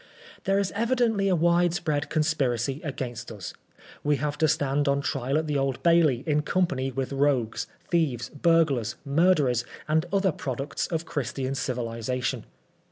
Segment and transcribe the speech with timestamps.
[0.45, 3.53] "There is evidently a widespread conspiracy against us.
[4.03, 8.29] We have to stand on trial at the Old Bailey in company with rogues, thieves,
[8.29, 12.45] burglars, murderers, and other products of Christian civilisation.